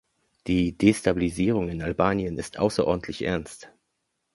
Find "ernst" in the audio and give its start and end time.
3.23-3.71